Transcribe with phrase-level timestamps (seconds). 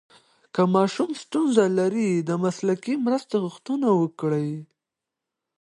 [0.53, 4.49] که ماشوم ستونزه لري، د مسلکي مرسته غوښتنه وکړئ.